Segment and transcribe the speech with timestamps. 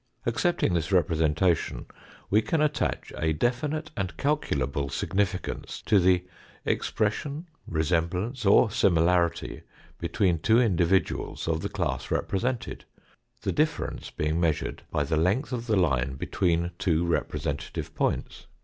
[0.25, 1.85] Accepting this representation
[2.31, 6.25] we can attach a definite and calculable significance to the
[6.65, 9.61] expression, resemblance, or similarity
[9.99, 12.83] between two indi viduals of the class represented,
[13.43, 18.47] the difference being measured by the length of the line between two repre sentative points.